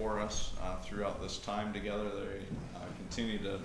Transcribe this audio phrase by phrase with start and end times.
[0.00, 2.04] for us uh, throughout this time together.
[2.04, 2.40] They
[2.74, 3.58] uh, continue to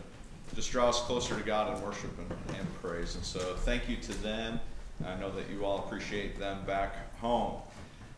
[0.54, 3.16] just draw us closer to God in worship and, and praise.
[3.16, 4.60] And so thank you to them.
[5.06, 7.62] I know that you all appreciate them back home.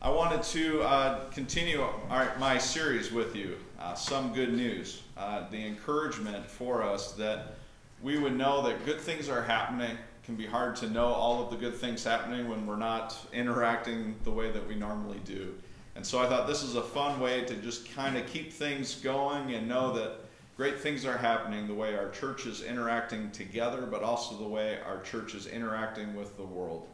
[0.02, 5.50] I wanted to uh, continue our, my series with you, uh, Some Good News, uh,
[5.50, 7.56] the encouragement for us that
[8.02, 9.92] we would know that good things are happening.
[9.92, 13.18] It can be hard to know all of the good things happening when we're not
[13.32, 15.54] interacting the way that we normally do.
[15.98, 18.94] And so I thought this is a fun way to just kind of keep things
[19.02, 20.20] going and know that
[20.56, 24.78] great things are happening the way our church is interacting together, but also the way
[24.86, 26.88] our church is interacting with the world.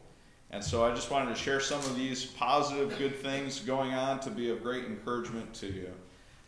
[0.52, 4.20] And so I just wanted to share some of these positive, good things going on
[4.20, 5.90] to be of great encouragement to you.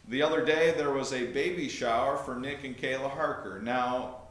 [0.08, 3.60] The other day, there was a baby shower for Nick and Kayla Harker.
[3.60, 4.22] Now,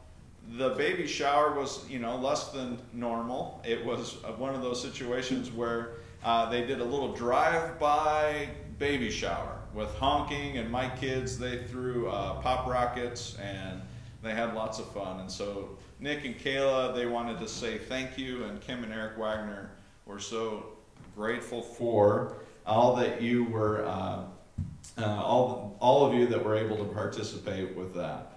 [0.57, 3.61] the baby shower was, you know, less than normal.
[3.63, 9.59] It was one of those situations where uh, they did a little drive-by baby shower
[9.75, 13.79] with honking, and my kids they threw uh, pop rockets and
[14.23, 15.19] they had lots of fun.
[15.19, 19.19] And so Nick and Kayla they wanted to say thank you, and Kim and Eric
[19.19, 19.69] Wagner
[20.07, 20.65] were so
[21.15, 24.23] grateful for all that you were, uh,
[24.97, 28.34] uh all all of you that were able to participate with that.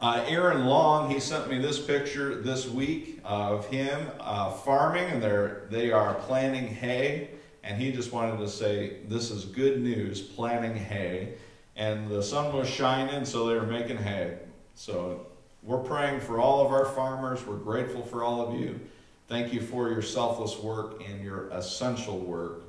[0.00, 5.22] Uh, Aaron Long, he sent me this picture this week of him uh, farming, and
[5.22, 7.28] they're, they are planting hay.
[7.62, 11.34] And he just wanted to say, This is good news, planting hay.
[11.76, 14.38] And the sun was shining, so they were making hay.
[14.74, 15.26] So
[15.62, 17.46] we're praying for all of our farmers.
[17.46, 18.80] We're grateful for all of you.
[19.28, 22.62] Thank you for your selfless work and your essential work.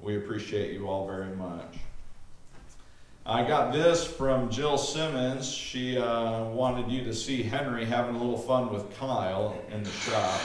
[0.00, 1.76] We appreciate you all very much.
[3.30, 5.52] I got this from Jill Simmons.
[5.52, 9.90] She uh, wanted you to see Henry having a little fun with Kyle in the
[9.90, 10.40] shop.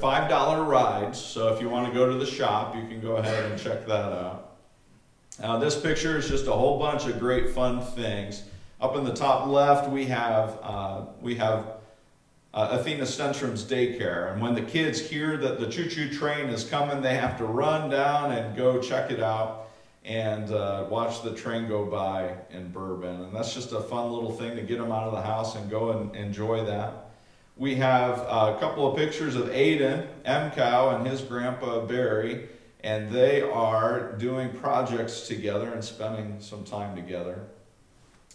[0.00, 3.50] $5 rides, so if you want to go to the shop, you can go ahead
[3.50, 4.56] and check that out.
[5.40, 8.42] Now, this picture is just a whole bunch of great fun things.
[8.80, 11.78] Up in the top left, we have, uh, we have
[12.54, 14.32] uh, Athena Stenstrom's daycare.
[14.32, 17.90] And when the kids hear that the choo-choo train is coming, they have to run
[17.90, 19.68] down and go check it out
[20.04, 23.22] and uh, watch the train go by in Bourbon.
[23.22, 25.70] And that's just a fun little thing to get them out of the house and
[25.70, 27.07] go and enjoy that.
[27.58, 32.48] We have a couple of pictures of Aiden, MCOW, and his grandpa Barry,
[32.84, 37.40] and they are doing projects together and spending some time together.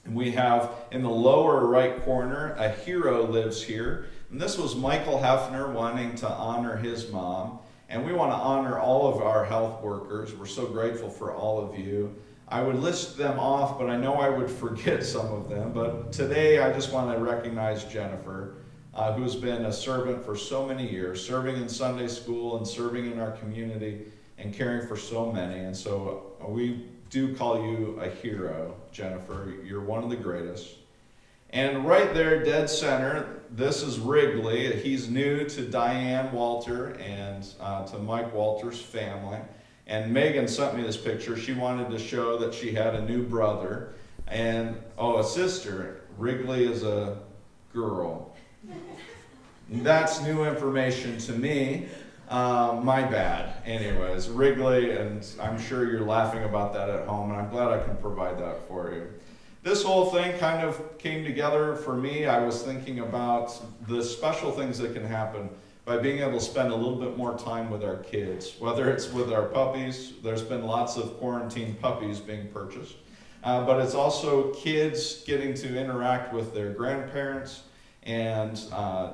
[0.03, 4.07] And we have in the lower right corner, a hero lives here.
[4.29, 7.59] And this was Michael Hefner wanting to honor his mom.
[7.87, 10.35] And we want to honor all of our health workers.
[10.35, 12.13] We're so grateful for all of you.
[12.49, 15.71] I would list them off, but I know I would forget some of them.
[15.71, 18.55] But today I just want to recognize Jennifer
[18.95, 23.11] uh, who's been a servant for so many years, serving in Sunday school and serving
[23.11, 24.01] in our community
[24.37, 25.59] and caring for so many.
[25.59, 29.53] And so uh, we do call you a hero, Jennifer.
[29.63, 30.77] You're one of the greatest.
[31.51, 34.75] And right there, dead center, this is Wrigley.
[34.81, 39.37] He's new to Diane Walter and uh, to Mike Walter's family.
[39.85, 41.37] And Megan sent me this picture.
[41.37, 43.93] She wanted to show that she had a new brother
[44.27, 46.01] and, oh, a sister.
[46.17, 47.19] Wrigley is a
[47.71, 48.32] girl.
[49.81, 51.87] That's new information to me.
[52.29, 53.55] Uh, my bad.
[53.65, 57.83] Anyways, Wrigley, and I'm sure you're laughing about that at home, and I'm glad I
[57.83, 59.07] can provide that for you.
[59.63, 62.27] This whole thing kind of came together for me.
[62.27, 65.49] I was thinking about the special things that can happen
[65.85, 69.11] by being able to spend a little bit more time with our kids, whether it's
[69.11, 70.13] with our puppies.
[70.21, 72.95] There's been lots of quarantine puppies being purchased,
[73.43, 77.63] uh, but it's also kids getting to interact with their grandparents
[78.03, 79.13] and uh,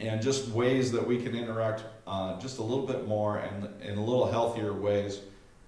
[0.00, 3.96] and just ways that we can interact uh, just a little bit more and in
[3.96, 5.20] a little healthier ways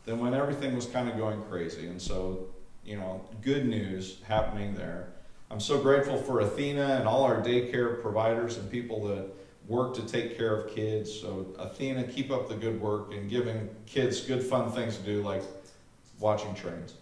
[0.04, 1.86] than when everything was kind of going crazy.
[1.86, 2.48] And so,
[2.84, 5.12] you know, good news happening there.
[5.50, 9.26] I'm so grateful for Athena and all our daycare providers and people that
[9.68, 11.12] work to take care of kids.
[11.12, 15.22] So, Athena, keep up the good work and giving kids good, fun things to do,
[15.22, 15.42] like
[16.18, 16.94] watching trains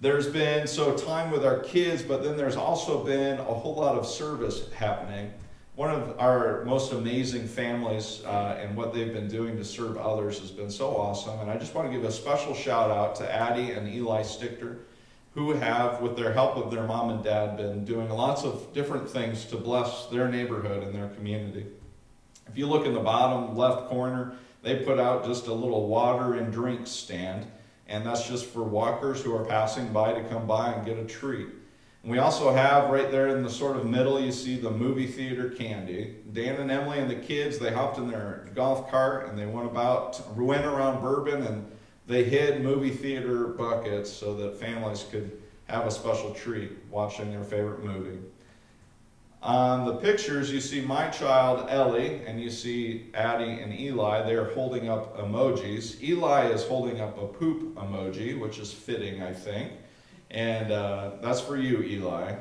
[0.00, 3.96] there's been so time with our kids, but then there's also been a whole lot
[3.96, 5.30] of service happening.
[5.76, 10.40] One of our most amazing families uh, and what they've been doing to serve others
[10.40, 11.38] has been so awesome.
[11.40, 14.78] And I just want to give a special shout out to Addie and Eli Stichter,
[15.34, 19.08] who have, with their help of their mom and dad, been doing lots of different
[19.08, 21.66] things to bless their neighborhood and their community.
[22.48, 24.32] If you look in the bottom left corner,
[24.62, 27.46] they put out just a little water and drink stand,
[27.90, 31.04] and that's just for walkers who are passing by to come by and get a
[31.04, 31.48] treat.
[32.02, 35.08] And we also have right there in the sort of middle, you see the movie
[35.08, 36.16] theater candy.
[36.32, 39.66] Dan and Emily and the kids, they hopped in their golf cart and they went
[39.66, 41.70] about, went around Bourbon and
[42.06, 47.44] they hid movie theater buckets so that families could have a special treat watching their
[47.44, 48.18] favorite movie.
[49.42, 54.22] On the pictures, you see my child Ellie, and you see Addie and Eli.
[54.22, 56.02] They're holding up emojis.
[56.02, 59.72] Eli is holding up a poop emoji, which is fitting, I think.
[60.30, 62.34] And uh, that's for you, Eli.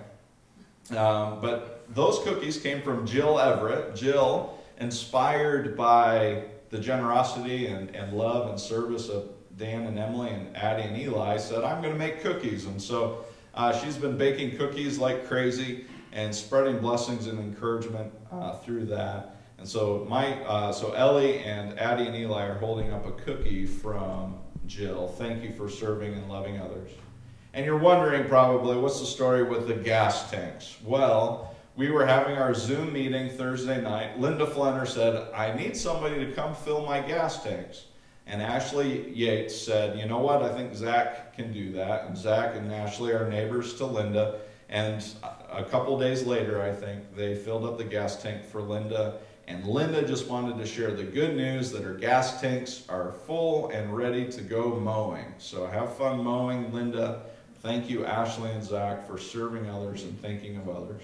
[0.91, 3.95] Um, but those cookies came from Jill Everett.
[3.95, 10.55] Jill, inspired by the generosity and, and love and service of Dan and Emily and
[10.55, 12.65] Addie and Eli, said, I'm going to make cookies.
[12.65, 13.23] And so
[13.55, 19.35] uh, she's been baking cookies like crazy and spreading blessings and encouragement uh, through that.
[19.57, 23.65] And so my uh, so Ellie and Addie and Eli are holding up a cookie
[23.65, 25.07] from Jill.
[25.07, 26.91] Thank you for serving and loving others.
[27.53, 30.77] And you're wondering probably what's the story with the gas tanks?
[30.83, 34.19] Well, we were having our Zoom meeting Thursday night.
[34.19, 37.85] Linda Flenner said, "I need somebody to come fill my gas tanks."
[38.27, 40.41] And Ashley Yates said, "You know what?
[40.41, 44.39] I think Zach can do that." And Zach and Ashley are neighbors to Linda.
[44.69, 45.03] And
[45.51, 49.17] a couple days later, I think, they filled up the gas tank for Linda.
[49.47, 53.69] And Linda just wanted to share the good news that her gas tanks are full
[53.69, 55.33] and ready to go mowing.
[55.39, 57.23] So have fun mowing, Linda.
[57.63, 61.01] Thank you, Ashley and Zach, for serving others and thinking of others.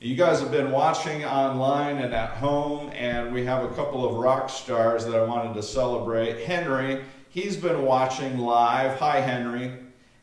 [0.00, 4.16] You guys have been watching online and at home, and we have a couple of
[4.16, 6.44] rock stars that I wanted to celebrate.
[6.44, 8.98] Henry, he's been watching live.
[8.98, 9.72] Hi, Henry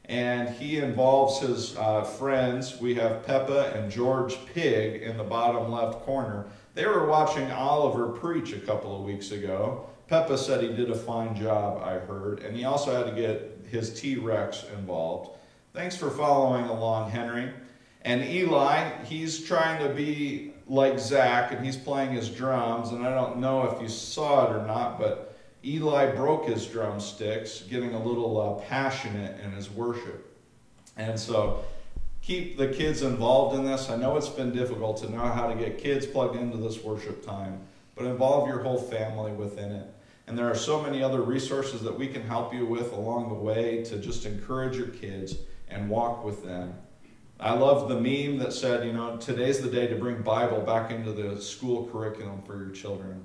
[0.08, 2.80] and he involves his uh, friends.
[2.80, 6.46] We have Peppa and George Pig in the bottom left corner.
[6.76, 9.90] They were watching Oliver preach a couple of weeks ago.
[10.08, 13.60] Peppa said he did a fine job, I heard, and he also had to get
[13.70, 15.38] his T Rex involved.
[15.74, 17.52] Thanks for following along, Henry.
[18.04, 23.14] And Eli, he's trying to be like Zach, and he's playing his drums, and I
[23.14, 25.27] don't know if you saw it or not, but
[25.68, 30.34] Eli broke his drumsticks, getting a little uh, passionate in his worship.
[30.96, 31.66] And so
[32.22, 33.90] keep the kids involved in this.
[33.90, 37.26] I know it's been difficult to know how to get kids plugged into this worship
[37.26, 37.60] time,
[37.96, 39.94] but involve your whole family within it.
[40.28, 43.36] And there are so many other resources that we can help you with along the
[43.36, 45.36] way to just encourage your kids
[45.68, 46.76] and walk with them.
[47.40, 50.92] I love the meme that said, you know, today's the day to bring Bible back
[50.92, 53.24] into the school curriculum for your children.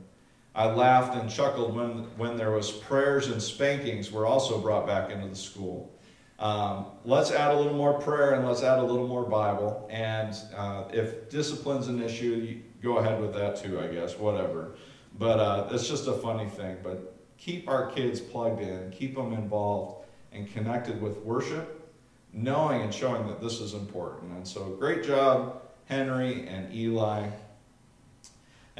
[0.54, 5.10] I laughed and chuckled when, when there was prayers and spankings were also brought back
[5.10, 5.98] into the school.
[6.38, 9.88] Um, let's add a little more prayer and let's add a little more Bible.
[9.90, 14.74] And uh, if discipline's an issue, go ahead with that too, I guess, whatever.
[15.18, 16.78] But uh, it's just a funny thing.
[16.82, 21.90] But keep our kids plugged in, keep them involved and connected with worship,
[22.32, 24.32] knowing and showing that this is important.
[24.32, 27.28] And so, great job, Henry and Eli.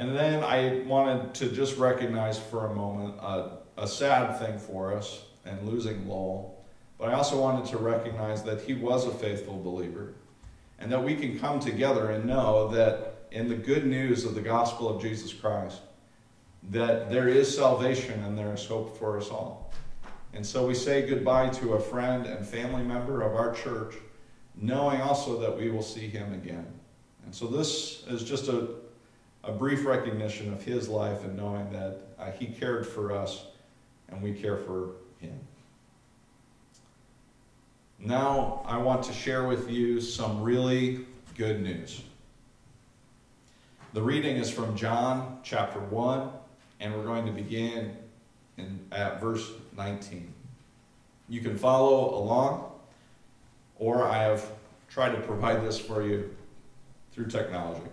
[0.03, 4.93] And then I wanted to just recognize for a moment a, a sad thing for
[4.93, 6.61] us and losing Lowell.
[6.97, 10.15] But I also wanted to recognize that he was a faithful believer
[10.77, 14.41] and that we can come together and know that in the good news of the
[14.41, 15.79] gospel of Jesus Christ,
[16.71, 19.71] that there is salvation and there is hope for us all.
[20.33, 23.95] And so we say goodbye to a friend and family member of our church,
[24.57, 26.67] knowing also that we will see him again.
[27.23, 28.82] And so this is just a
[29.43, 33.45] a brief recognition of his life and knowing that uh, he cared for us
[34.09, 35.37] and we care for him.
[37.99, 41.05] Now, I want to share with you some really
[41.37, 42.01] good news.
[43.93, 46.29] The reading is from John chapter 1,
[46.79, 47.95] and we're going to begin
[48.57, 50.33] in, at verse 19.
[51.29, 52.71] You can follow along,
[53.77, 54.49] or I have
[54.89, 56.35] tried to provide this for you
[57.13, 57.92] through technology.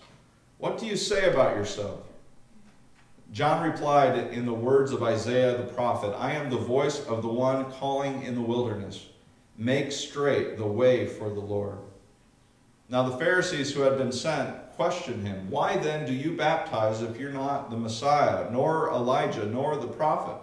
[0.61, 2.01] What do you say about yourself?
[3.33, 7.29] John replied in the words of Isaiah the prophet I am the voice of the
[7.29, 9.07] one calling in the wilderness,
[9.57, 11.79] make straight the way for the Lord.
[12.89, 17.19] Now the Pharisees who had been sent questioned him, Why then do you baptize if
[17.19, 20.37] you're not the Messiah, nor Elijah, nor the prophet?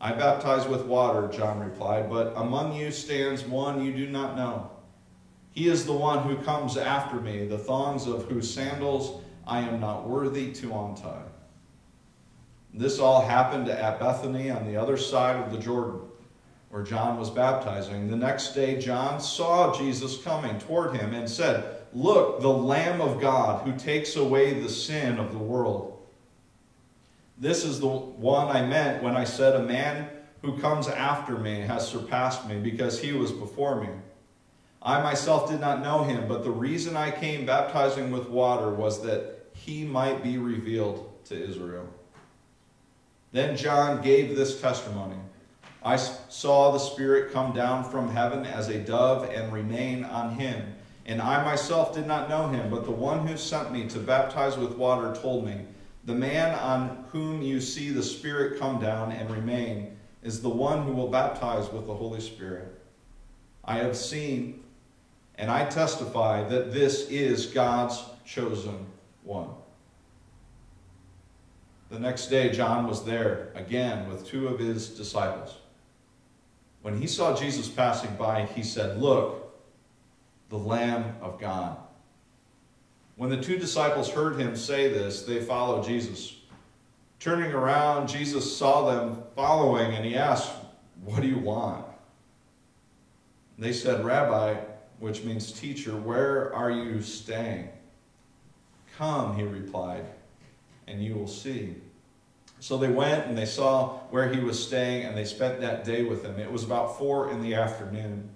[0.00, 4.70] I baptize with water, John replied, but among you stands one you do not know.
[5.52, 9.80] He is the one who comes after me, the thongs of whose sandals I am
[9.80, 11.24] not worthy to untie.
[12.72, 16.02] This all happened at Bethany on the other side of the Jordan,
[16.68, 18.08] where John was baptizing.
[18.08, 23.20] The next day, John saw Jesus coming toward him and said, Look, the Lamb of
[23.20, 25.98] God who takes away the sin of the world.
[27.36, 30.08] This is the one I meant when I said, A man
[30.42, 33.88] who comes after me has surpassed me because he was before me.
[34.82, 39.02] I myself did not know him, but the reason I came baptizing with water was
[39.02, 41.86] that he might be revealed to Israel.
[43.32, 45.16] Then John gave this testimony
[45.82, 50.74] I saw the Spirit come down from heaven as a dove and remain on him.
[51.06, 54.58] And I myself did not know him, but the one who sent me to baptize
[54.58, 55.62] with water told me,
[56.04, 60.84] The man on whom you see the Spirit come down and remain is the one
[60.84, 62.78] who will baptize with the Holy Spirit.
[63.64, 64.62] I have seen
[65.40, 68.84] and I testify that this is God's chosen
[69.24, 69.48] one.
[71.88, 75.56] The next day, John was there again with two of his disciples.
[76.82, 79.58] When he saw Jesus passing by, he said, Look,
[80.50, 81.78] the Lamb of God.
[83.16, 86.36] When the two disciples heard him say this, they followed Jesus.
[87.18, 90.52] Turning around, Jesus saw them following, and he asked,
[91.02, 91.86] What do you want?
[93.58, 94.56] They said, Rabbi,
[95.00, 97.68] which means teacher, where are you staying?
[98.96, 100.04] Come, he replied,
[100.86, 101.74] and you will see.
[102.60, 106.04] So they went and they saw where he was staying, and they spent that day
[106.04, 106.38] with him.
[106.38, 108.28] It was about four in the afternoon.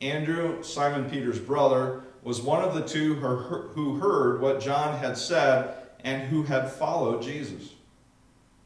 [0.00, 5.74] Andrew, Simon Peter's brother, was one of the two who heard what John had said
[6.02, 7.74] and who had followed Jesus.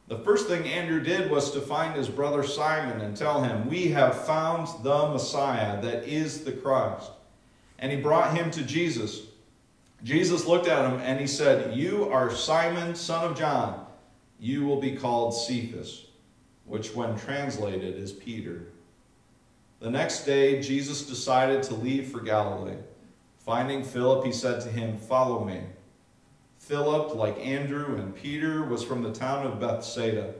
[0.06, 3.88] The first thing Andrew did was to find his brother Simon and tell him, We
[3.88, 7.10] have found the Messiah, that is the Christ.
[7.78, 9.22] And he brought him to Jesus.
[10.02, 13.86] Jesus looked at him and he said, You are Simon, son of John.
[14.38, 16.06] You will be called Cephas,
[16.66, 18.66] which, when translated, is Peter.
[19.80, 22.76] The next day, Jesus decided to leave for Galilee.
[23.38, 25.60] Finding Philip, he said to him, Follow me.
[26.58, 30.32] Philip, like Andrew and Peter, was from the town of Bethsaida.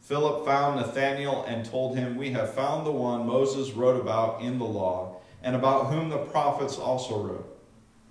[0.00, 4.58] Philip found Nathanael and told him, We have found the one Moses wrote about in
[4.58, 7.58] the law, and about whom the prophets also wrote,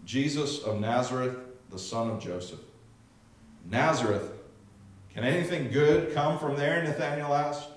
[0.05, 1.35] Jesus of Nazareth,
[1.69, 2.59] the son of Joseph.
[3.69, 4.31] Nazareth
[5.13, 6.83] can anything good come from there?
[6.83, 7.69] Nathanael asked.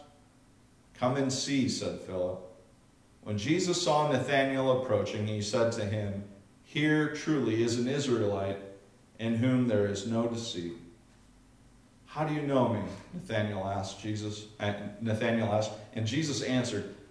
[0.99, 2.41] Come and see, said Philip.
[3.23, 6.25] When Jesus saw Nathanael approaching, he said to him,
[6.65, 8.59] Here truly is an Israelite
[9.19, 10.73] in whom there is no deceit.
[12.07, 12.81] How do you know me?
[13.13, 14.47] Nathanael asked Jesus.
[15.03, 16.95] Nathanael asked, and Jesus answered,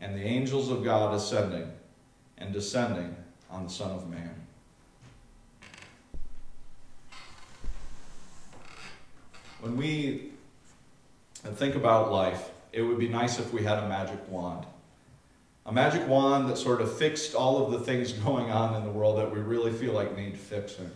[0.00, 1.70] and the angels of God ascending
[2.36, 3.16] and descending
[3.50, 4.34] on the Son of Man.
[9.60, 10.30] When we
[11.42, 14.66] think about life, it would be nice if we had a magic wand.
[15.66, 18.90] A magic wand that sort of fixed all of the things going on in the
[18.90, 20.90] world that we really feel like need fixing.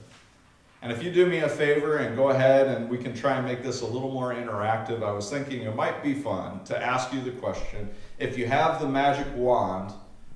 [0.80, 3.47] And if you do me a favor and go ahead and we can try and
[3.47, 7.12] make this a little more interactive, I was thinking it might be fun to ask
[7.12, 7.88] you the question
[8.23, 9.93] if you have the magic wand,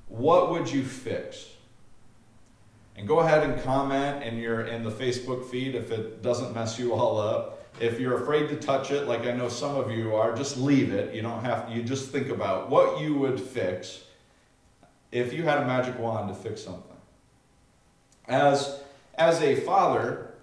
[0.09, 1.47] what would you fix?
[2.97, 6.77] And go ahead and comment in your in the Facebook feed if it doesn't mess
[6.77, 7.65] you all up.
[7.79, 10.91] If you're afraid to touch it, like I know some of you are, just leave
[10.93, 11.13] it.
[11.13, 14.03] You don't have to, you just think about what you would fix
[15.11, 16.97] if you had a magic wand to fix something.
[18.27, 18.81] As
[19.15, 20.33] as a father,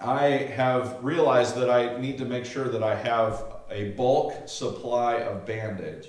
[0.00, 0.24] I
[0.56, 5.46] have realized that I need to make sure that I have a bulk supply of
[5.46, 6.08] band-aids.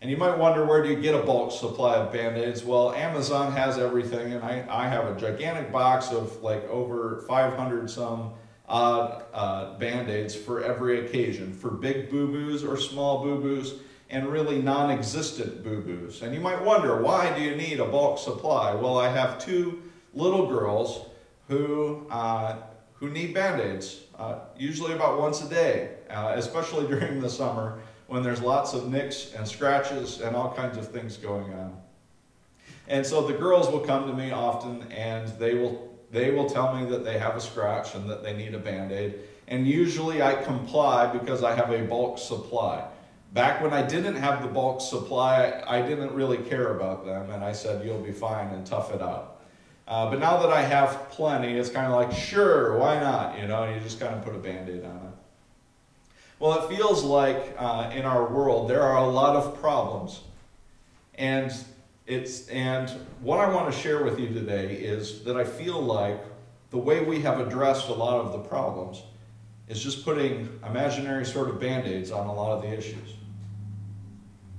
[0.00, 2.62] And you might wonder where do you get a bulk supply of band-aids?
[2.62, 7.90] Well, Amazon has everything, and I, I have a gigantic box of like over 500
[7.90, 8.34] some
[8.68, 15.64] uh, uh, band-aids for every occasion, for big boo-boos or small boo-boos, and really non-existent
[15.64, 16.22] boo-boos.
[16.22, 18.74] And you might wonder, why do you need a bulk supply?
[18.74, 19.82] Well, I have two
[20.14, 21.06] little girls
[21.48, 22.56] who, uh,
[22.94, 27.80] who need band aids, uh, usually about once a day, uh, especially during the summer
[28.08, 31.76] when there's lots of nicks and scratches and all kinds of things going on.
[32.88, 36.74] And so the girls will come to me often and they will they will tell
[36.74, 39.14] me that they have a scratch and that they need a band-aid.
[39.46, 42.82] And usually I comply because I have a bulk supply.
[43.34, 47.44] Back when I didn't have the bulk supply, I didn't really care about them, and
[47.44, 49.42] I said, You'll be fine and tough it out.
[49.86, 53.38] Uh, but now that I have plenty, it's kind of like, Sure, why not?
[53.38, 55.07] You know, and you just kind of put a band aid on it.
[56.38, 60.20] Well, it feels like uh, in our world there are a lot of problems.
[61.14, 61.52] And
[62.06, 62.88] it's and
[63.20, 66.20] what I want to share with you today is that I feel like
[66.70, 69.02] the way we have addressed a lot of the problems
[69.68, 73.14] is just putting imaginary sort of band-aids on a lot of the issues.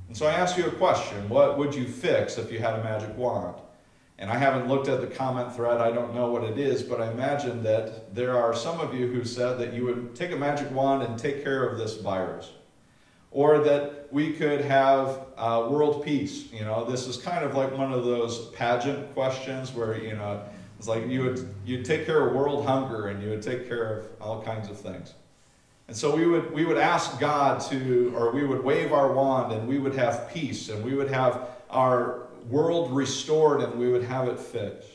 [0.07, 2.83] And so I ask you a question, what would you fix if you had a
[2.83, 3.55] magic wand?
[4.19, 6.99] And I haven't looked at the comment thread, I don't know what it is, but
[7.01, 10.35] I imagine that there are some of you who said that you would take a
[10.35, 12.51] magic wand and take care of this virus
[13.31, 16.51] or that we could have uh, world peace.
[16.51, 20.43] You know, this is kind of like one of those pageant questions where you know
[20.77, 23.99] it's like you would you take care of world hunger and you would take care
[23.99, 25.13] of all kinds of things.
[25.87, 29.53] And so we would we would ask God to, or we would wave our wand
[29.53, 34.03] and we would have peace and we would have our world restored and we would
[34.03, 34.89] have it fixed.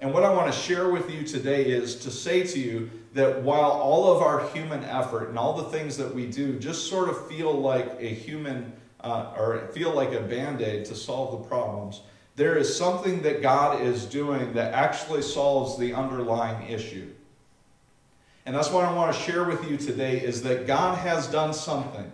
[0.00, 3.42] And what I want to share with you today is to say to you that
[3.42, 7.08] while all of our human effort and all the things that we do just sort
[7.08, 11.48] of feel like a human uh, or feel like a band aid to solve the
[11.48, 12.02] problems,
[12.36, 17.10] there is something that God is doing that actually solves the underlying issue.
[18.46, 21.54] And that's what I want to share with you today is that God has done
[21.54, 22.10] something.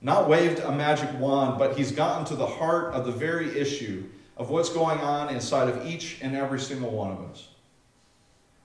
[0.00, 4.04] Not waved a magic wand, but He's gotten to the heart of the very issue
[4.36, 7.48] of what's going on inside of each and every single one of us.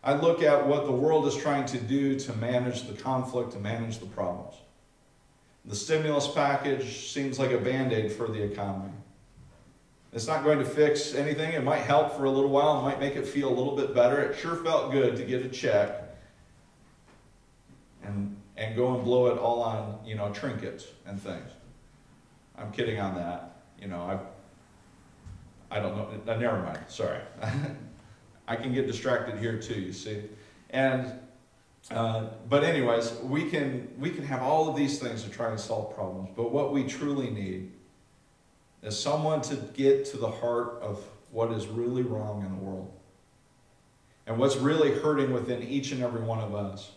[0.04, 3.60] I look at what the world is trying to do to manage the conflict, to
[3.60, 4.56] manage the problems.
[5.65, 8.94] The stimulus package seems like a band aid for the economy.
[10.14, 11.51] It's not going to fix anything.
[11.51, 13.94] It might help for a little while, it might make it feel a little bit
[13.94, 14.22] better.
[14.22, 16.05] It sure felt good to get a check
[18.03, 21.50] and, and go and blow it all on you know trinkets and things.
[22.57, 23.61] I'm kidding on that.
[23.79, 26.31] You know, I I don't know.
[26.31, 26.79] Uh, never mind.
[26.87, 27.20] Sorry.
[28.48, 30.22] I can get distracted here too, you see.
[30.70, 31.20] And
[31.91, 35.59] uh, but anyways, we can we can have all of these things to try and
[35.59, 36.29] solve problems.
[36.35, 37.72] But what we truly need
[38.81, 42.91] is someone to get to the heart of what is really wrong in the world
[44.27, 46.91] and what's really hurting within each and every one of us.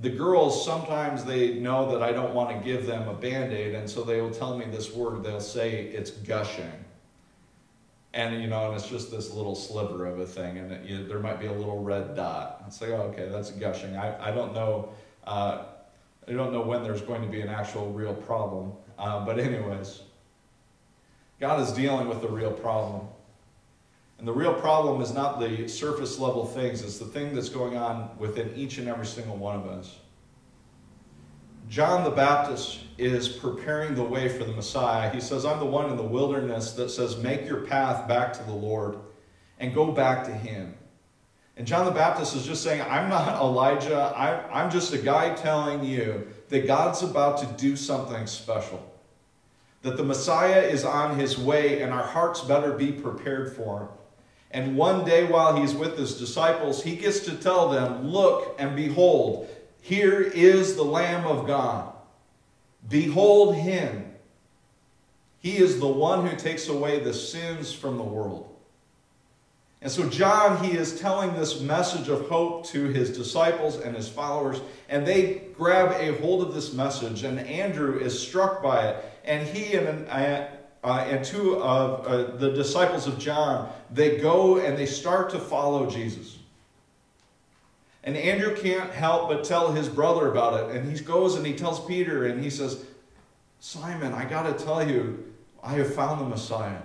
[0.00, 3.88] The girls sometimes they know that I don't want to give them a band-aid, and
[3.88, 5.22] so they will tell me this word.
[5.22, 6.72] They'll say it's gushing
[8.12, 11.06] and you know, and it's just this little sliver of a thing, and it, you,
[11.06, 12.64] there might be a little red dot.
[12.66, 13.96] It's like, oh, okay, that's gushing.
[13.96, 14.92] I, I don't know,
[15.24, 15.64] uh,
[16.26, 20.02] I don't know when there's going to be an actual real problem, uh, but anyways,
[21.38, 23.06] God is dealing with the real problem,
[24.20, 27.76] and the real problem is not the surface level things; it's the thing that's going
[27.76, 29.96] on within each and every single one of us.
[31.70, 35.08] John the Baptist is preparing the way for the Messiah.
[35.08, 38.42] He says, I'm the one in the wilderness that says, Make your path back to
[38.42, 38.98] the Lord
[39.58, 40.74] and go back to Him.
[41.56, 44.12] And John the Baptist is just saying, I'm not Elijah.
[44.16, 48.84] I'm, I'm just a guy telling you that God's about to do something special.
[49.82, 53.88] That the Messiah is on his way and our hearts better be prepared for him.
[54.50, 58.74] And one day while he's with his disciples, he gets to tell them, Look and
[58.74, 59.48] behold,
[59.80, 61.92] here is the Lamb of God.
[62.88, 64.06] Behold him.
[65.38, 68.50] He is the one who takes away the sins from the world.
[69.82, 74.10] And so, John, he is telling this message of hope to his disciples and his
[74.10, 74.60] followers,
[74.90, 79.04] and they grab a hold of this message, and Andrew is struck by it.
[79.24, 80.48] And he and, uh,
[80.82, 85.38] uh, and two of uh, the disciples of John, they go and they start to
[85.38, 86.38] follow Jesus.
[88.02, 90.76] And Andrew can't help but tell his brother about it.
[90.76, 92.84] And he goes and he tells Peter and he says,
[93.58, 96.80] Simon, I got to tell you, I have found the Messiah.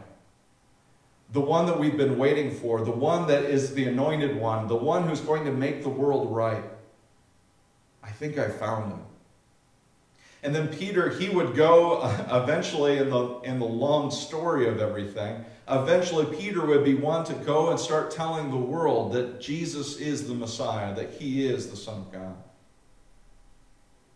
[1.31, 4.75] The one that we've been waiting for, the one that is the anointed one, the
[4.75, 6.63] one who's going to make the world right.
[8.03, 8.99] I think I found him.
[10.45, 14.79] And then Peter, he would go uh, eventually in the, in the long story of
[14.79, 15.43] everything.
[15.67, 20.27] Eventually, Peter would be one to go and start telling the world that Jesus is
[20.27, 22.35] the Messiah, that he is the Son of God.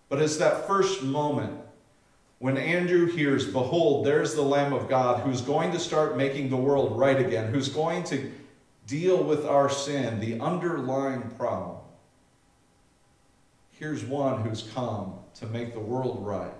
[0.07, 1.59] But it's that first moment
[2.37, 6.57] when Andrew hears, Behold, there's the Lamb of God who's going to start making the
[6.57, 8.31] world right again, who's going to
[8.85, 11.77] deal with our sin, the underlying problem.
[13.79, 16.51] Here's one who's come to make the world right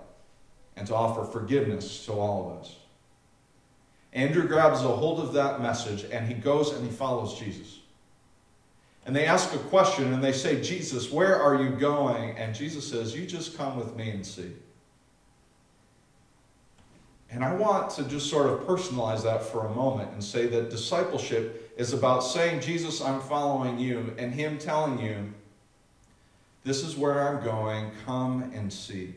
[0.78, 2.78] and to offer forgiveness to all of us.
[4.14, 7.80] Andrew grabs a hold of that message and he goes and he follows Jesus.
[9.06, 12.38] And they ask a question and they say, Jesus, where are you going?
[12.38, 14.54] And Jesus says, You just come with me and see.
[17.30, 20.70] And I want to just sort of personalize that for a moment and say that
[20.70, 25.34] discipleship is about saying, Jesus, I'm following you, and Him telling you,
[26.64, 29.16] This is where I'm going, come and see.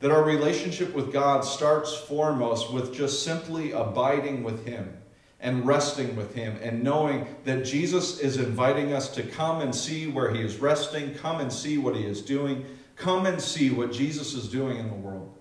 [0.00, 4.96] That our relationship with God starts foremost with just simply abiding with Him
[5.40, 10.06] and resting with Him and knowing that Jesus is inviting us to come and see
[10.06, 12.64] where He is resting, come and see what He is doing,
[12.96, 15.34] come and see what Jesus is doing in the world.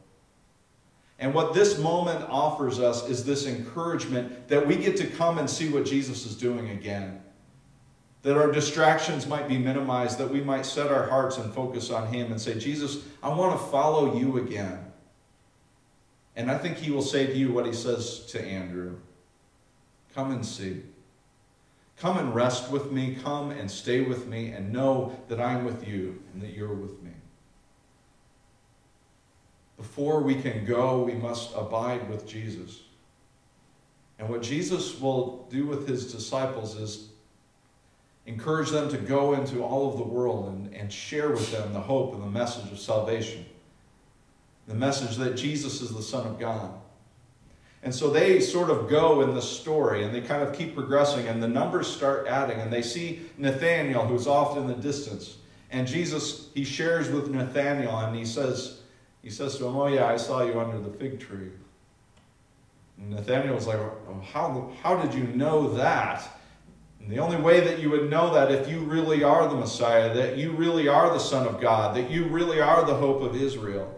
[1.19, 5.49] And what this moment offers us is this encouragement that we get to come and
[5.49, 7.21] see what Jesus is doing again.
[8.23, 12.11] That our distractions might be minimized, that we might set our hearts and focus on
[12.11, 14.79] Him and say, Jesus, I want to follow you again.
[16.35, 18.97] And I think He will say to you what He says to Andrew
[20.13, 20.81] Come and see.
[21.97, 23.17] Come and rest with me.
[23.23, 27.01] Come and stay with me and know that I'm with you and that you're with
[27.03, 27.11] me.
[29.77, 32.81] Before we can go, we must abide with Jesus.
[34.17, 37.09] And what Jesus will do with his disciples is
[38.27, 41.79] encourage them to go into all of the world and, and share with them the
[41.79, 43.45] hope and the message of salvation.
[44.67, 46.71] The message that Jesus is the Son of God.
[47.83, 51.27] And so they sort of go in the story and they kind of keep progressing,
[51.27, 55.37] and the numbers start adding, and they see Nathanael, who's off in the distance.
[55.71, 58.81] And Jesus, he shares with Nathanael, and he says,
[59.21, 61.49] he says to him, Oh, yeah, I saw you under the fig tree.
[62.97, 66.36] And like, oh, how, how did you know that?
[67.07, 70.13] And the only way that you would know that if you really are the Messiah,
[70.13, 73.33] that you really are the Son of God, that you really are the hope of
[73.33, 73.97] Israel.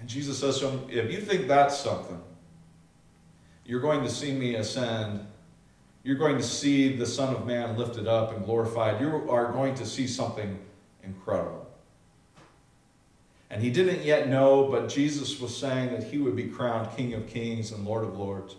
[0.00, 2.20] And Jesus says to him, If you think that's something,
[3.64, 5.24] you're going to see me ascend.
[6.02, 9.00] You're going to see the Son of Man lifted up and glorified.
[9.00, 10.58] You are going to see something
[11.04, 11.64] incredible.
[13.50, 17.14] And he didn't yet know, but Jesus was saying that he would be crowned King
[17.14, 18.56] of Kings and Lord of Lords.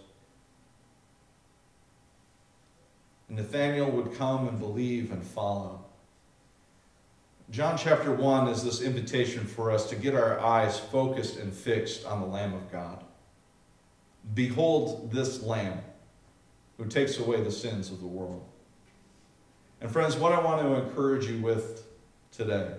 [3.20, 5.85] And Nathanael would come and believe and follow.
[7.49, 12.05] John chapter 1 is this invitation for us to get our eyes focused and fixed
[12.05, 13.03] on the Lamb of God.
[14.33, 15.79] Behold this Lamb
[16.77, 18.45] who takes away the sins of the world.
[19.81, 21.87] And friends, what I want to encourage you with
[22.31, 22.75] today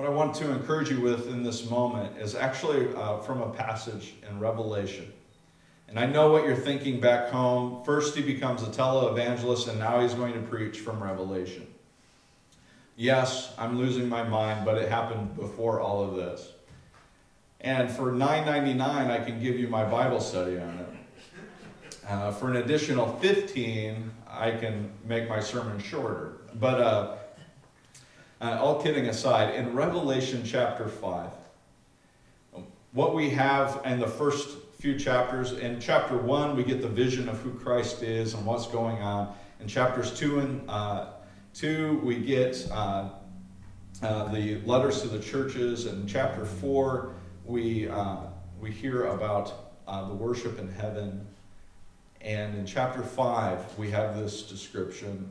[0.00, 3.50] what I want to encourage you with in this moment is actually uh, from a
[3.50, 5.12] passage in Revelation.
[5.90, 7.82] And I know what you're thinking back home.
[7.84, 11.66] First, he becomes a televangelist, and now he's going to preach from Revelation.
[12.96, 16.52] Yes, I'm losing my mind, but it happened before all of this.
[17.60, 20.88] And for $9.99, I can give you my Bible study on it.
[22.08, 26.34] Uh, for an additional 15 I can make my sermon shorter.
[26.54, 27.16] But uh,
[28.40, 31.30] uh, all kidding aside, in Revelation chapter 5,
[32.92, 37.28] what we have in the first few chapters, in chapter 1, we get the vision
[37.28, 39.34] of who Christ is and what's going on.
[39.60, 41.08] In chapters 2 and uh,
[41.52, 43.10] 2, we get uh,
[44.02, 45.84] uh, the letters to the churches.
[45.84, 47.12] In chapter 4,
[47.44, 48.20] we, uh,
[48.58, 51.26] we hear about uh, the worship in heaven.
[52.22, 55.28] And in chapter 5, we have this description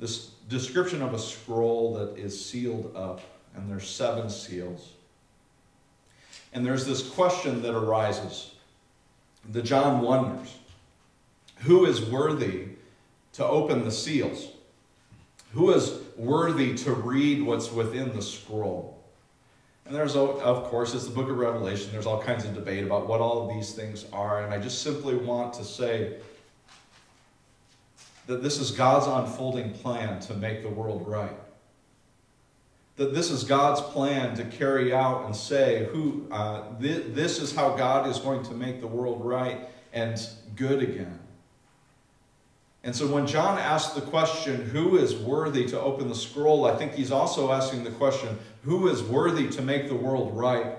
[0.00, 3.20] this description of a scroll that is sealed up,
[3.54, 4.94] and there's seven seals.
[6.52, 8.54] And there's this question that arises.
[9.50, 10.56] The John wonders
[11.62, 12.66] who is worthy
[13.34, 14.48] to open the seals?
[15.52, 18.98] Who is worthy to read what's within the scroll?
[19.86, 21.90] And there's, of course, it's the book of Revelation.
[21.92, 24.44] There's all kinds of debate about what all of these things are.
[24.44, 26.18] And I just simply want to say
[28.26, 31.36] that this is God's unfolding plan to make the world right.
[33.02, 37.52] That this is God's plan to carry out and say, who, uh, th- this is
[37.52, 39.58] how God is going to make the world right
[39.92, 41.18] and good again.
[42.84, 46.76] And so when John asks the question, who is worthy to open the scroll, I
[46.76, 50.76] think he's also asking the question, who is worthy to make the world right?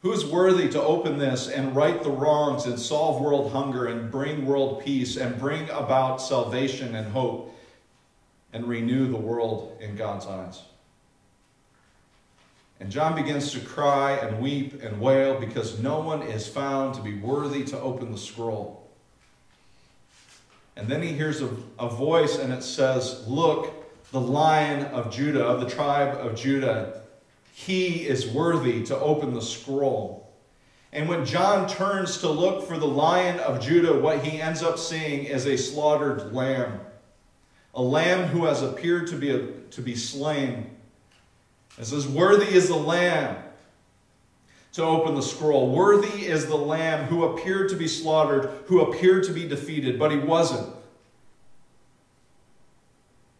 [0.00, 4.46] Who's worthy to open this and right the wrongs and solve world hunger and bring
[4.46, 7.54] world peace and bring about salvation and hope
[8.54, 10.62] and renew the world in God's eyes?
[12.78, 17.00] And John begins to cry and weep and wail because no one is found to
[17.00, 18.86] be worthy to open the scroll.
[20.76, 23.72] And then he hears a, a voice and it says, Look,
[24.12, 27.00] the lion of Judah, of the tribe of Judah,
[27.52, 30.30] he is worthy to open the scroll.
[30.92, 34.78] And when John turns to look for the lion of Judah, what he ends up
[34.78, 36.80] seeing is a slaughtered lamb.
[37.74, 40.75] A lamb who has appeared to be, a, to be slain.
[41.78, 43.36] It says, Worthy is the lamb
[44.72, 45.70] to open the scroll.
[45.70, 50.10] Worthy is the lamb who appeared to be slaughtered, who appeared to be defeated, but
[50.10, 50.74] he wasn't.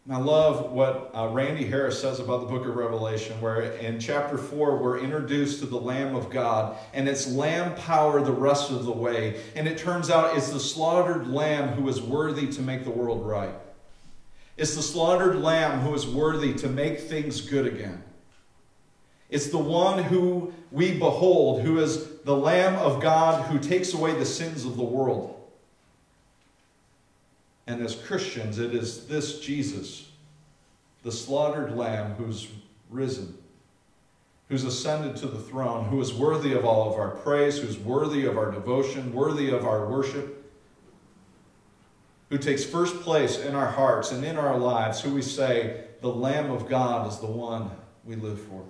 [0.06, 3.98] And I love what uh, Randy Harris says about the book of Revelation, where in
[3.98, 8.70] chapter 4, we're introduced to the Lamb of God, and it's lamb power the rest
[8.70, 9.42] of the way.
[9.56, 13.26] And it turns out it's the slaughtered lamb who is worthy to make the world
[13.26, 13.54] right.
[14.56, 18.04] It's the slaughtered lamb who is worthy to make things good again.
[19.28, 24.14] It's the one who we behold, who is the Lamb of God who takes away
[24.14, 25.32] the sins of the world.
[27.66, 30.10] And as Christians, it is this Jesus,
[31.02, 32.48] the slaughtered lamb who's
[32.90, 33.36] risen,
[34.48, 38.24] who's ascended to the throne, who is worthy of all of our praise, who's worthy
[38.24, 40.44] of our devotion, worthy of our worship,
[42.28, 46.08] who takes first place in our hearts and in our lives, who we say, the
[46.08, 47.70] Lamb of God is the one
[48.04, 48.64] we live for.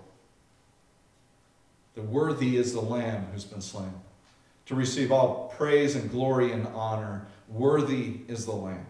[1.97, 3.93] The worthy is the Lamb who's been slain
[4.67, 7.27] to receive all praise and glory and honor.
[7.49, 8.87] Worthy is the Lamb.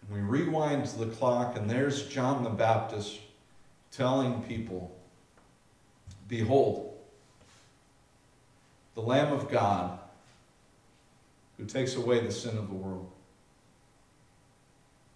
[0.00, 3.20] And we rewind the clock, and there's John the Baptist
[3.92, 4.96] telling people
[6.28, 6.92] Behold,
[8.94, 9.98] the Lamb of God
[11.56, 13.10] who takes away the sin of the world.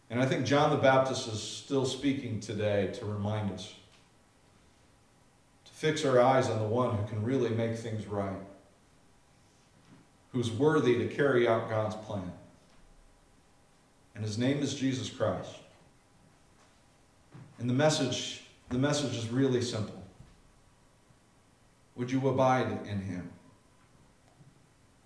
[0.09, 3.75] And I think John the Baptist is still speaking today to remind us
[5.81, 8.37] fix our eyes on the one who can really make things right,
[10.31, 12.31] who's worthy to carry out God's plan.
[14.15, 15.57] And his name is Jesus Christ.
[17.59, 20.03] And the message, the message is really simple.
[21.97, 23.31] Would you abide in him?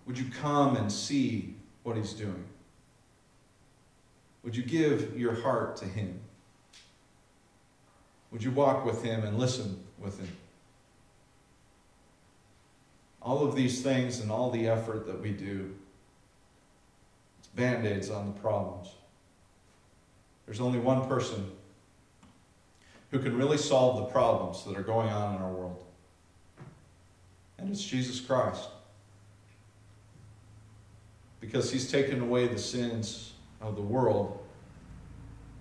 [0.05, 2.43] Would you come and see what he's doing?
[4.43, 6.19] Would you give your heart to him?
[8.31, 10.27] Would you walk with him and listen with him?
[13.25, 15.73] All of these things and all the effort that we do,
[17.39, 18.89] it's band aids on the problems.
[20.45, 21.51] There's only one person
[23.09, 25.83] who can really solve the problems that are going on in our world,
[27.57, 28.69] and it's Jesus Christ.
[31.41, 34.43] Because he's taken away the sins of the world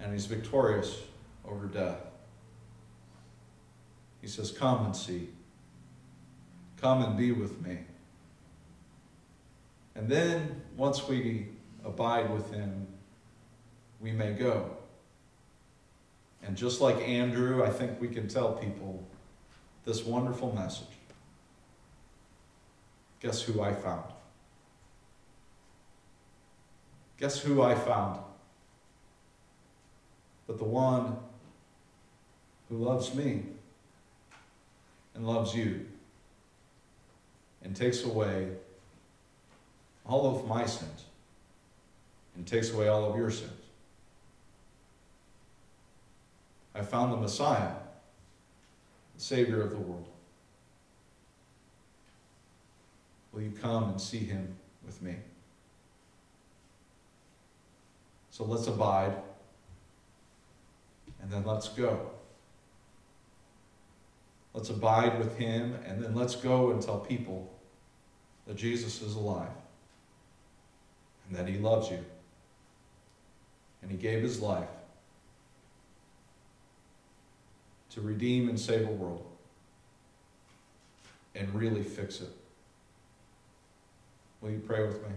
[0.01, 1.03] and he's victorious
[1.47, 1.99] over death.
[4.23, 5.29] He says, Come and see.
[6.85, 7.79] Come and be with me.
[9.95, 11.47] And then, once we
[11.83, 12.87] abide with him,
[14.03, 14.69] we may go.
[16.43, 19.03] And just like Andrew, I think we can tell people
[19.87, 20.95] this wonderful message.
[23.21, 24.13] Guess who I found?
[27.19, 28.21] Guess who I found?
[30.47, 31.17] But the one
[32.69, 33.45] who loves me
[35.15, 35.87] and loves you
[37.65, 38.49] and takes away
[40.07, 41.05] all of my sins
[42.37, 43.51] and takes away all of your sins.
[46.75, 47.73] I found the Messiah,
[49.15, 50.09] the Savior of the world.
[53.33, 55.17] Will you come and see him with me?
[58.31, 59.15] So let's abide
[61.23, 62.11] and then let's go.
[64.53, 67.54] Let's abide with him and then let's go and tell people
[68.47, 69.49] that Jesus is alive
[71.29, 72.05] and that he loves you.
[73.83, 74.69] And he gave his life
[77.91, 79.27] to redeem and save a world
[81.35, 82.31] and really fix it.
[84.41, 85.09] Will you pray with me?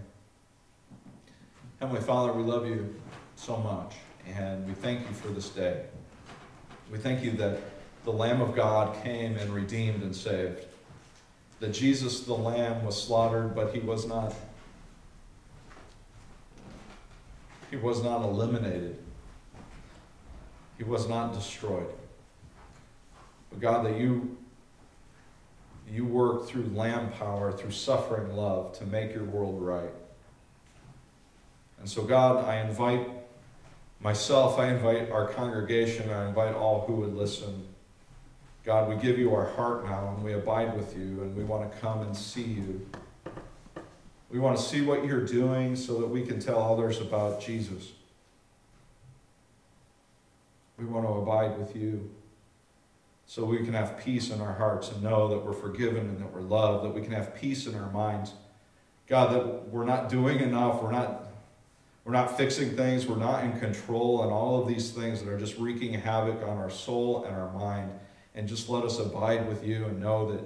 [1.80, 2.94] Heavenly Father, we love you
[3.36, 3.94] so much,
[4.26, 5.84] and we thank you for this day.
[6.90, 7.60] We thank you that
[8.04, 10.66] the Lamb of God came and redeemed and saved
[11.60, 14.34] that Jesus the Lamb was slaughtered, but he was not
[17.70, 18.98] he was not eliminated.
[20.78, 21.88] He was not destroyed.
[23.50, 24.36] But God, that you
[25.90, 29.90] you work through lamb power, through suffering love to make your world right.
[31.78, 33.08] And so, God, I invite
[34.00, 37.68] myself, I invite our congregation, I invite all who would listen
[38.68, 41.72] God, we give you our heart now and we abide with you and we want
[41.72, 42.86] to come and see you.
[44.28, 47.92] We want to see what you're doing so that we can tell others about Jesus.
[50.78, 52.10] We want to abide with you
[53.24, 56.30] so we can have peace in our hearts and know that we're forgiven and that
[56.30, 58.34] we're loved, that we can have peace in our minds.
[59.06, 61.24] God, that we're not doing enough, we're not
[62.04, 65.38] we're not fixing things, we're not in control, and all of these things that are
[65.38, 67.90] just wreaking havoc on our soul and our mind.
[68.38, 70.44] And just let us abide with you and know that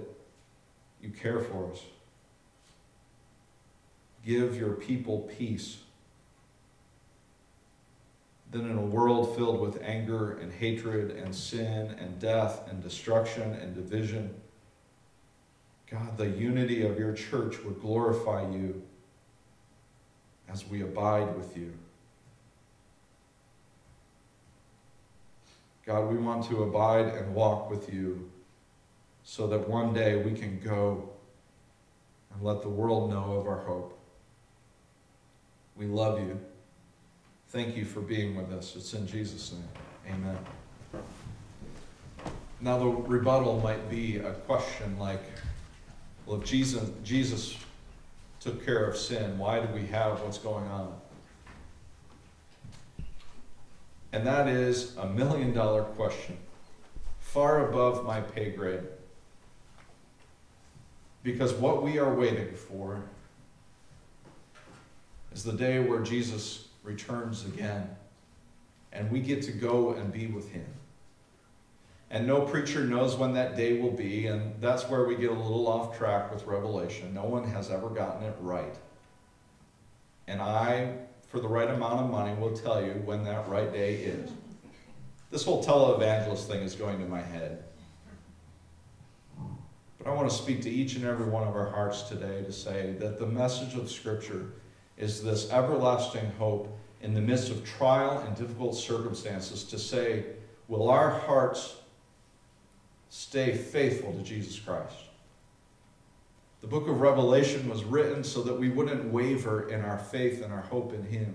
[1.02, 1.82] you care for us.
[4.24, 5.76] Give your people peace.
[8.50, 13.52] Then, in a world filled with anger and hatred and sin and death and destruction
[13.52, 14.34] and division,
[15.90, 18.82] God, the unity of your church would glorify you
[20.48, 21.74] as we abide with you.
[25.84, 28.30] God, we want to abide and walk with you
[29.24, 31.10] so that one day we can go
[32.32, 33.98] and let the world know of our hope.
[35.76, 36.38] We love you.
[37.48, 38.76] Thank you for being with us.
[38.76, 40.14] It's in Jesus' name.
[40.14, 40.38] Amen.
[42.60, 45.22] Now, the rebuttal might be a question like,
[46.26, 47.56] well, if Jesus, Jesus
[48.38, 50.94] took care of sin, why do we have what's going on?
[54.12, 56.36] And that is a million dollar question,
[57.18, 58.82] far above my pay grade.
[61.22, 63.02] Because what we are waiting for
[65.32, 67.88] is the day where Jesus returns again
[68.92, 70.66] and we get to go and be with him.
[72.10, 75.34] And no preacher knows when that day will be, and that's where we get a
[75.34, 77.14] little off track with Revelation.
[77.14, 78.76] No one has ever gotten it right.
[80.26, 80.92] And I,
[81.32, 84.30] for the right amount of money, will tell you when that right day is.
[85.30, 87.64] This whole televangelist thing is going to my head.
[89.96, 92.52] But I want to speak to each and every one of our hearts today to
[92.52, 94.50] say that the message of Scripture
[94.98, 100.26] is this everlasting hope in the midst of trial and difficult circumstances to say,
[100.68, 101.76] will our hearts
[103.08, 104.96] stay faithful to Jesus Christ.
[106.62, 110.52] The book of Revelation was written so that we wouldn't waver in our faith and
[110.52, 111.34] our hope in Him,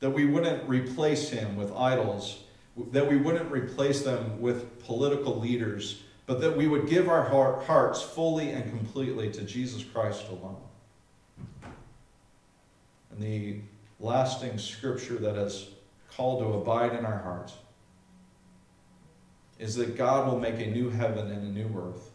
[0.00, 2.44] that we wouldn't replace Him with idols,
[2.92, 7.22] that we wouldn't replace them with political leaders, but that we would give our
[7.62, 10.60] hearts fully and completely to Jesus Christ alone.
[13.10, 13.60] And the
[13.98, 15.70] lasting scripture that is
[16.10, 17.54] called to abide in our hearts
[19.58, 22.10] is that God will make a new heaven and a new earth.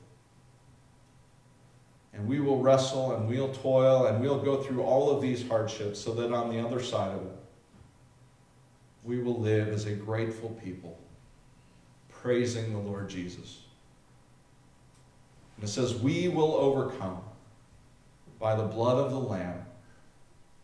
[2.20, 5.98] And we will wrestle and we'll toil and we'll go through all of these hardships
[6.00, 7.36] so that on the other side of it,
[9.06, 11.00] we will live as a grateful people,
[12.10, 13.62] praising the Lord Jesus.
[15.56, 17.22] And it says, We will overcome
[18.38, 19.66] by the blood of the Lamb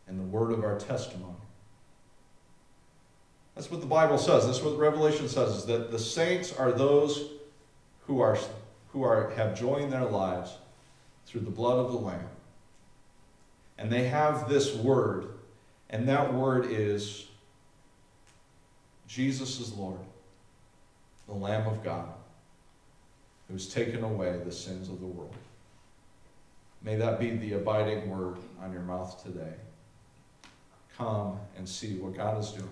[0.10, 1.38] and the word of our testimony.
[3.56, 4.46] That's what the Bible says.
[4.46, 7.30] That's what Revelation says, is that the saints are those
[8.08, 8.38] who are
[8.92, 10.58] who are have joined their lives
[11.26, 12.30] through the blood of the Lamb.
[13.78, 15.28] And they have this word,
[15.90, 17.28] and that word is
[19.08, 20.00] Jesus is Lord,
[21.28, 22.10] the Lamb of God,
[23.50, 25.36] who's taken away the sins of the world.
[26.82, 29.54] May that be the abiding word on your mouth today.
[30.98, 32.70] Come and see what God is doing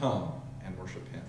[0.00, 0.32] come
[0.64, 1.22] and worship him.